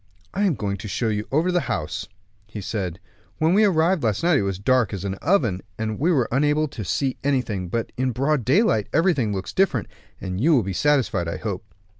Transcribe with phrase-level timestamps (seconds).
[0.33, 2.07] "I am going to show you over the house,"
[2.47, 2.99] he said;
[3.37, 6.27] "when we arrived last night it was as dark as an oven, and we were
[6.31, 9.87] unable to see anything; but in broad daylight, everything looks different,
[10.19, 11.63] and you will be satisfied, I hope."